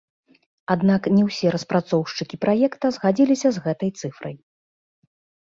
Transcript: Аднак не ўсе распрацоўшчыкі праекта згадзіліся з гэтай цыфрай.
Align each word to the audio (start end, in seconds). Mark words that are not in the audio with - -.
Аднак 0.75 1.01
не 1.17 1.23
ўсе 1.27 1.47
распрацоўшчыкі 1.55 2.39
праекта 2.47 2.85
згадзіліся 2.97 3.47
з 3.59 3.65
гэтай 3.69 3.95
цыфрай. 4.01 4.35